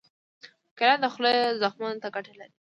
[0.77, 2.53] کېله د خولې زخمونو ته ګټه لري.